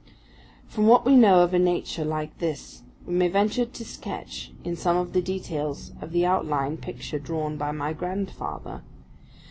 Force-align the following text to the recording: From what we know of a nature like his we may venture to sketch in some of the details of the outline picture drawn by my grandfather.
From 0.67 0.87
what 0.87 1.05
we 1.05 1.15
know 1.15 1.43
of 1.43 1.53
a 1.53 1.59
nature 1.59 2.03
like 2.03 2.39
his 2.39 2.81
we 3.05 3.13
may 3.13 3.27
venture 3.27 3.65
to 3.67 3.85
sketch 3.85 4.51
in 4.63 4.75
some 4.75 4.97
of 4.97 5.13
the 5.13 5.21
details 5.21 5.91
of 6.01 6.11
the 6.11 6.25
outline 6.25 6.77
picture 6.77 7.19
drawn 7.19 7.55
by 7.55 7.71
my 7.71 7.93
grandfather. 7.93 8.81